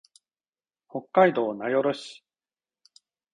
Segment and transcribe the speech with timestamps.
[0.89, 2.23] 北海道名寄市